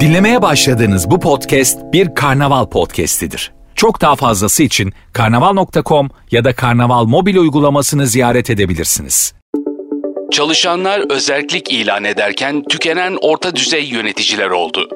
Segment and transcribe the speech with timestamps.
[0.00, 3.52] Dinlemeye başladığınız bu podcast bir karnaval podcastidir.
[3.74, 9.34] Çok daha fazlası için karnaval.com ya da karnaval mobil uygulamasını ziyaret edebilirsiniz.
[10.32, 14.88] Çalışanlar özellik ilan ederken tükenen orta düzey yöneticiler oldu.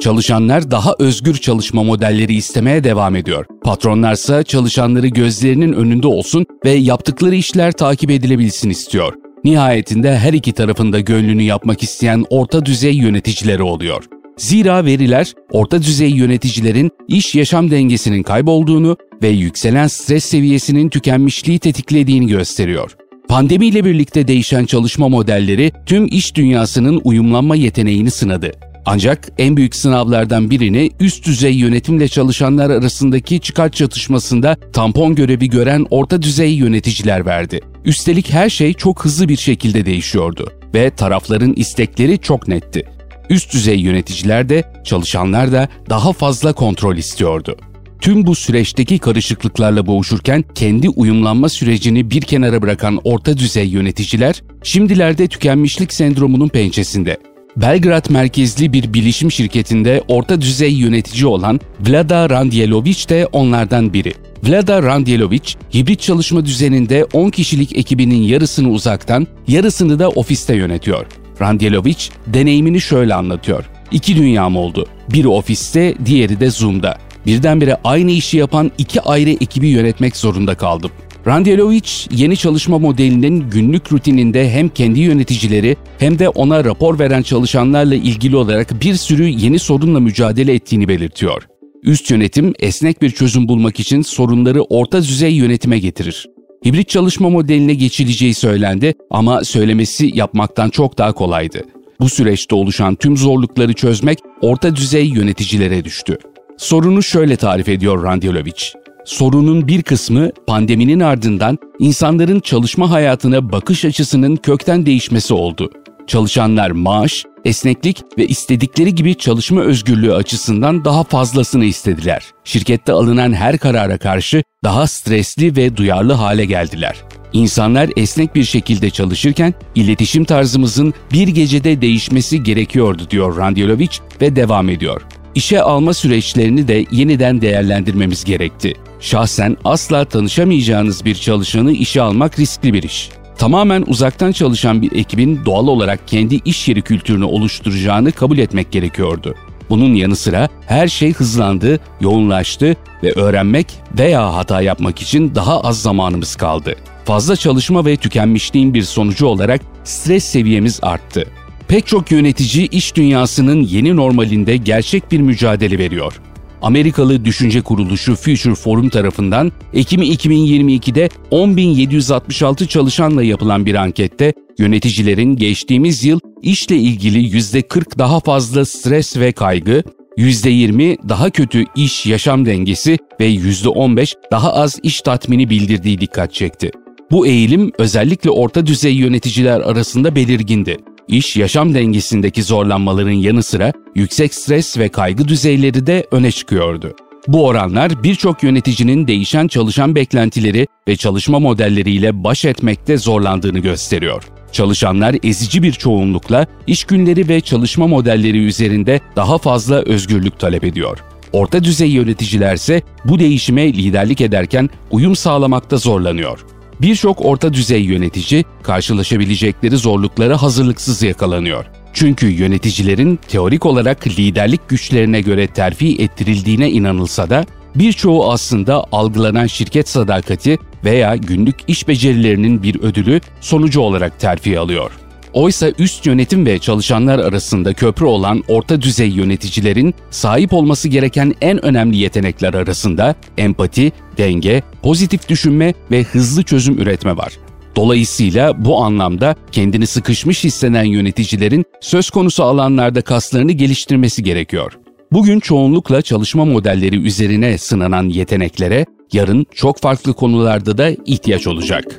[0.00, 3.46] Çalışanlar daha özgür çalışma modelleri istemeye devam ediyor.
[3.64, 9.14] Patronlarsa çalışanları gözlerinin önünde olsun ve yaptıkları işler takip edilebilsin istiyor.
[9.44, 14.04] Nihayetinde her iki tarafında gönlünü yapmak isteyen orta düzey yöneticileri oluyor.
[14.36, 22.26] Zira veriler orta düzey yöneticilerin iş yaşam dengesinin kaybolduğunu ve yükselen stres seviyesinin tükenmişliği tetiklediğini
[22.26, 22.96] gösteriyor.
[23.28, 28.52] Pandemiyle birlikte değişen çalışma modelleri tüm iş dünyasının uyumlanma yeteneğini sınadı.
[28.86, 35.86] Ancak en büyük sınavlardan birini üst düzey yönetimle çalışanlar arasındaki çıkar çatışmasında tampon görevi gören
[35.90, 37.60] orta düzey yöneticiler verdi.
[37.84, 42.86] Üstelik her şey çok hızlı bir şekilde değişiyordu ve tarafların istekleri çok netti.
[43.30, 47.56] Üst düzey yöneticiler de çalışanlar da daha fazla kontrol istiyordu.
[48.00, 55.28] Tüm bu süreçteki karışıklıklarla boğuşurken kendi uyumlanma sürecini bir kenara bırakan orta düzey yöneticiler şimdilerde
[55.28, 57.16] tükenmişlik sendromunun pençesinde.
[57.56, 64.12] Belgrad merkezli bir bilişim şirketinde orta düzey yönetici olan Vlada Randjelovic de onlardan biri.
[64.42, 71.06] Vlada Randjelovic, hibrit çalışma düzeninde 10 kişilik ekibinin yarısını uzaktan, yarısını da ofiste yönetiyor.
[71.40, 73.64] Randjelovic deneyimini şöyle anlatıyor.
[73.92, 74.86] İki dünyam oldu.
[75.12, 76.98] Biri ofiste, diğeri de Zoom'da.
[77.26, 80.90] Birdenbire aynı işi yapan iki ayrı ekibi yönetmek zorunda kaldım.
[81.26, 87.94] Randjelovic yeni çalışma modelinin günlük rutininde hem kendi yöneticileri hem de ona rapor veren çalışanlarla
[87.94, 91.51] ilgili olarak bir sürü yeni sorunla mücadele ettiğini belirtiyor.
[91.82, 96.26] Üst yönetim esnek bir çözüm bulmak için sorunları orta düzey yönetime getirir.
[96.66, 101.62] Hibrit çalışma modeline geçileceği söylendi ama söylemesi yapmaktan çok daha kolaydı.
[102.00, 106.18] Bu süreçte oluşan tüm zorlukları çözmek orta düzey yöneticilere düştü.
[106.56, 108.62] Sorunu şöyle tarif ediyor Randjelovic.
[109.04, 115.70] Sorunun bir kısmı pandeminin ardından insanların çalışma hayatına bakış açısının kökten değişmesi oldu.
[116.06, 122.24] Çalışanlar maaş, esneklik ve istedikleri gibi çalışma özgürlüğü açısından daha fazlasını istediler.
[122.44, 126.96] Şirkette alınan her karara karşı daha stresli ve duyarlı hale geldiler.
[127.32, 134.68] İnsanlar esnek bir şekilde çalışırken iletişim tarzımızın bir gecede değişmesi gerekiyordu diyor Randjelovic ve devam
[134.68, 135.02] ediyor.
[135.34, 138.74] İşe alma süreçlerini de yeniden değerlendirmemiz gerekti.
[139.00, 143.10] Şahsen asla tanışamayacağınız bir çalışanı işe almak riskli bir iş.
[143.42, 149.34] Tamamen uzaktan çalışan bir ekibin doğal olarak kendi iş yeri kültürünü oluşturacağını kabul etmek gerekiyordu.
[149.70, 153.66] Bunun yanı sıra her şey hızlandı, yoğunlaştı ve öğrenmek
[153.98, 156.76] veya hata yapmak için daha az zamanımız kaldı.
[157.04, 161.26] Fazla çalışma ve tükenmişliğin bir sonucu olarak stres seviyemiz arttı.
[161.68, 166.20] Pek çok yönetici iş dünyasının yeni normalinde gerçek bir mücadele veriyor.
[166.62, 176.04] Amerikalı düşünce kuruluşu Future Forum tarafından Ekim 2022'de 10.766 çalışanla yapılan bir ankette yöneticilerin geçtiğimiz
[176.04, 179.82] yıl işle ilgili %40 daha fazla stres ve kaygı,
[180.18, 186.70] %20 daha kötü iş yaşam dengesi ve %15 daha az iş tatmini bildirdiği dikkat çekti.
[187.10, 190.76] Bu eğilim özellikle orta düzey yöneticiler arasında belirgindi.
[191.12, 196.96] İş yaşam dengesindeki zorlanmaların yanı sıra yüksek stres ve kaygı düzeyleri de öne çıkıyordu.
[197.28, 204.24] Bu oranlar birçok yöneticinin değişen çalışan beklentileri ve çalışma modelleriyle baş etmekte zorlandığını gösteriyor.
[204.52, 210.98] Çalışanlar ezici bir çoğunlukla iş günleri ve çalışma modelleri üzerinde daha fazla özgürlük talep ediyor.
[211.32, 216.44] Orta düzey yöneticilerse bu değişime liderlik ederken uyum sağlamakta zorlanıyor.
[216.82, 221.64] Birçok orta düzey yönetici karşılaşabilecekleri zorluklara hazırlıksız yakalanıyor.
[221.92, 229.88] Çünkü yöneticilerin teorik olarak liderlik güçlerine göre terfi ettirildiğine inanılsa da birçoğu aslında algılanan şirket
[229.88, 234.90] sadakati veya günlük iş becerilerinin bir ödülü sonucu olarak terfi alıyor.
[235.32, 241.64] Oysa üst yönetim ve çalışanlar arasında köprü olan orta düzey yöneticilerin sahip olması gereken en
[241.64, 247.32] önemli yetenekler arasında empati, denge, pozitif düşünme ve hızlı çözüm üretme var.
[247.76, 254.72] Dolayısıyla bu anlamda kendini sıkışmış hisseden yöneticilerin söz konusu alanlarda kaslarını geliştirmesi gerekiyor.
[255.12, 261.98] Bugün çoğunlukla çalışma modelleri üzerine sınanan yeteneklere yarın çok farklı konularda da ihtiyaç olacak.